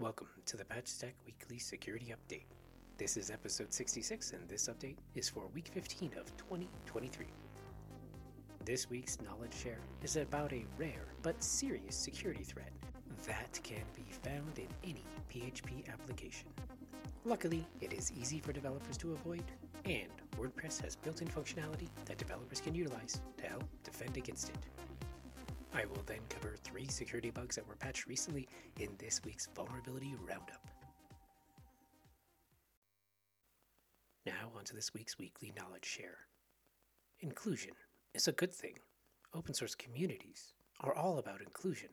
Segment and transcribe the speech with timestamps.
[0.00, 2.46] Welcome to the PatchStack Weekly Security Update.
[2.96, 7.26] This is episode 66, and this update is for week 15 of 2023.
[8.64, 12.72] This week's knowledge share is about a rare but serious security threat
[13.26, 16.48] that can be found in any PHP application.
[17.26, 19.44] Luckily, it is easy for developers to avoid,
[19.84, 20.08] and
[20.38, 24.56] WordPress has built in functionality that developers can utilize to help defend against it.
[25.72, 28.48] I will then cover three security bugs that were patched recently
[28.78, 30.66] in this week's Vulnerability Roundup.
[34.26, 36.18] Now, on to this week's weekly knowledge share.
[37.20, 37.72] Inclusion
[38.14, 38.74] is a good thing.
[39.32, 41.90] Open source communities are all about inclusion.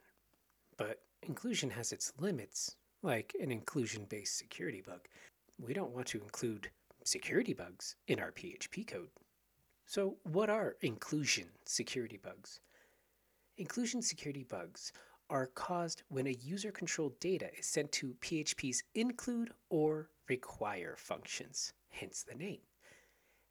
[0.77, 5.01] But inclusion has its limits, like an inclusion based security bug.
[5.59, 6.69] We don't want to include
[7.03, 9.09] security bugs in our PHP code.
[9.85, 12.59] So, what are inclusion security bugs?
[13.59, 14.93] Inclusion security bugs
[15.31, 21.73] are caused when a user controlled data is sent to PHP's include or require functions,
[21.89, 22.59] hence the name.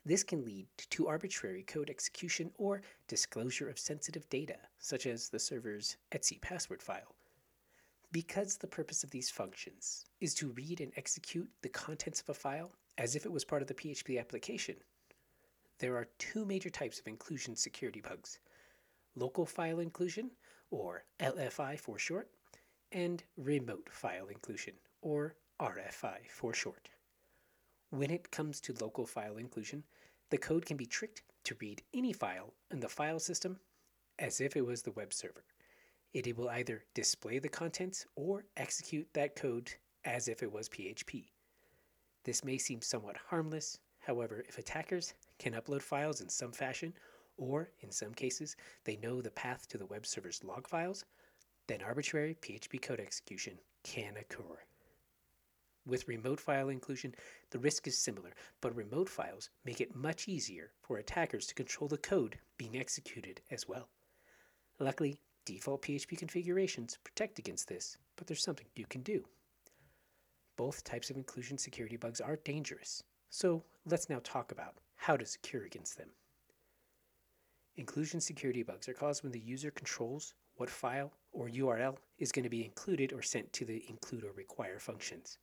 [0.05, 5.41] This can lead to arbitrary code execution or disclosure of sensitive data, such as the
[5.41, 7.17] server's etc password file.
[8.13, 12.35] Because the purpose of these functions is to read and execute the contents of a
[12.35, 14.77] file as if it was part of the PHP application,
[15.81, 18.39] there are two major types of inclusion security bugs
[19.17, 20.31] local file inclusion,
[20.71, 22.31] or LFI for short,
[22.93, 26.91] and remote file inclusion, or RFI for short.
[27.91, 29.85] When it comes to local file inclusion,
[30.31, 33.59] the code can be tricked to read any file in the file system
[34.19, 35.45] as if it was the web server.
[36.13, 39.73] It will either display the contents or execute that code
[40.05, 41.27] as if it was PHP.
[42.25, 46.93] This may seem somewhat harmless, however, if attackers can upload files in some fashion
[47.37, 51.05] or in some cases, they know the path to the web server's log files,
[51.67, 54.59] then arbitrary PHP code execution can occur.
[55.87, 57.15] With remote file inclusion,
[57.51, 61.87] the risk is similar, but remote files make it much easier for attackers to control
[61.87, 63.89] the code being executed as well.
[64.81, 69.25] Luckily, default PHP configurations protect against this, but there's something you can do.
[70.57, 75.25] Both types of inclusion security bugs are dangerous, so let's now talk about how to
[75.25, 76.09] secure against them.
[77.77, 82.45] Inclusion security bugs are caused when the user controls what file or URL is going
[82.45, 85.39] to be included or sent to the include or require functions.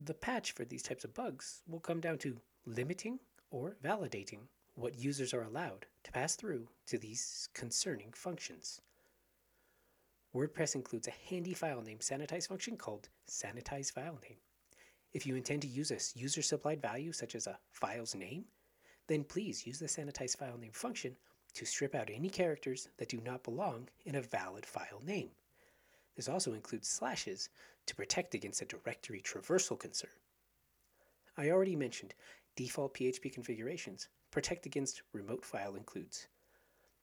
[0.00, 3.18] The patch for these types of bugs will come down to limiting
[3.50, 8.80] or validating what users are allowed to pass through to these concerning functions.
[10.34, 14.38] WordPress includes a handy file name sanitize function called sanitize file name.
[15.12, 18.44] If you intend to use a user supplied value such as a file's name,
[19.06, 21.16] then please use the sanitize file name function
[21.54, 25.30] to strip out any characters that do not belong in a valid file name.
[26.16, 27.48] This also includes slashes
[27.86, 30.10] to protect against a directory traversal concern.
[31.36, 32.14] I already mentioned
[32.56, 36.28] default PHP configurations protect against remote file includes.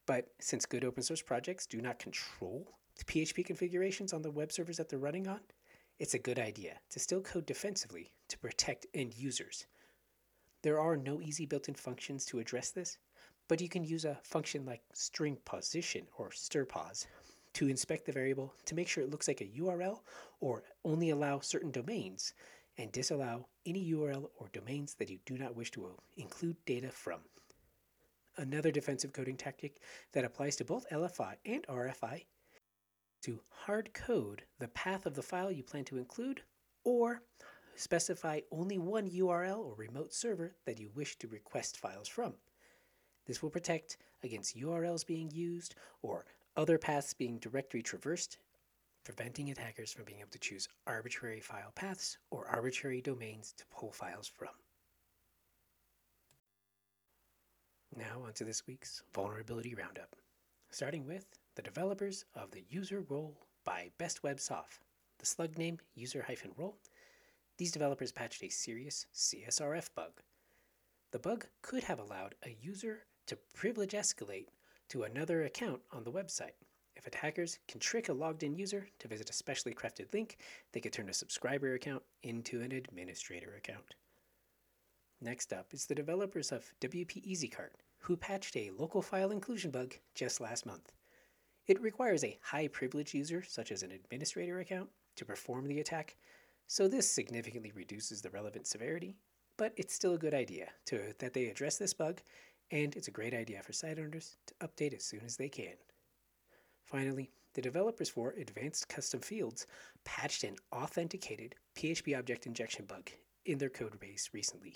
[0.05, 4.51] But since good open source projects do not control the PHP configurations on the web
[4.51, 5.41] servers that they're running on,
[5.99, 9.65] it's a good idea to still code defensively to protect end users
[10.67, 12.97] there are no easy built in functions to address this,
[13.47, 17.05] but you can use a function like string position or strpos
[17.53, 20.01] to inspect the variable to make sure it looks like a URL
[20.41, 22.33] or only allow certain domains
[22.77, 27.21] and disallow any URL or domains that you do not wish to include data from.
[28.35, 29.79] Another defensive coding tactic
[30.11, 32.23] that applies to both LFI and RFI is
[33.21, 36.41] to hard code the path of the file you plan to include
[36.83, 37.21] or
[37.77, 42.33] specify only one URL or remote server that you wish to request files from.
[43.25, 48.39] This will protect against URLs being used or other paths being directory traversed,
[49.03, 53.91] preventing attackers from being able to choose arbitrary file paths or arbitrary domains to pull
[53.91, 54.49] files from.
[57.95, 60.15] Now, on to this week's Vulnerability Roundup,
[60.69, 64.79] starting with the developers of the user role by Best Web Soft,
[65.19, 66.77] the slug name user-role
[67.57, 70.21] these developers patched a serious CSRF bug.
[71.11, 74.47] The bug could have allowed a user to privilege escalate
[74.89, 76.55] to another account on the website.
[76.95, 80.37] If attackers can trick a logged in user to visit a specially crafted link,
[80.71, 83.95] they could turn a subscriber account into an administrator account.
[85.21, 89.95] Next up is the developers of WP EasyCart, who patched a local file inclusion bug
[90.15, 90.91] just last month.
[91.67, 96.15] It requires a high privilege user, such as an administrator account, to perform the attack,
[96.67, 99.15] so this significantly reduces the relevant severity,
[99.57, 102.21] but it's still a good idea to, that they address this bug,
[102.71, 105.73] and it's a great idea for site owners to update as soon as they can.
[106.83, 109.65] Finally, the developers for Advanced Custom Fields
[110.05, 113.09] patched an authenticated PHP object injection bug
[113.45, 114.75] in their code base recently.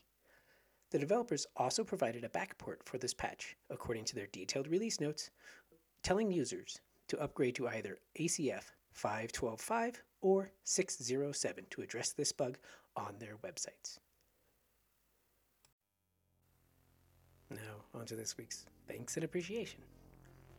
[0.91, 5.29] The developers also provided a backport for this patch, according to their detailed release notes,
[6.03, 6.79] telling users
[7.09, 8.63] to upgrade to either ACF
[8.99, 12.57] 5.12.5 or 6.0.7 to address this bug
[12.95, 13.99] on their websites.
[17.49, 19.81] Now, on to this week's thanks and appreciation.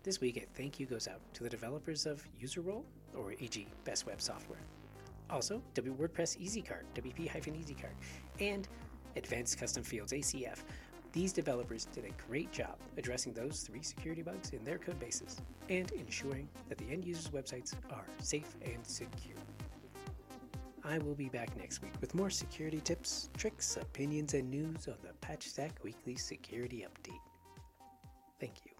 [0.02, 2.82] This week, a thank you goes out to the developers of UserRole,
[3.16, 4.58] or e.g., Best Web Software.
[5.30, 7.94] Also, WordPress EasyCart, WP-EasyCart,
[8.40, 8.68] and
[9.16, 10.58] Advanced Custom Fields ACF.
[11.12, 15.36] These developers did a great job addressing those three security bugs in their code bases
[15.68, 19.36] and ensuring that the end users' websites are safe and secure.
[20.84, 24.96] I will be back next week with more security tips, tricks, opinions, and news on
[25.02, 27.20] the PatchStack Weekly Security Update.
[28.40, 28.71] Thank you.